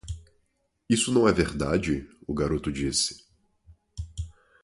[0.89, 3.23] "Isso não é verdade,?" o garoto disse.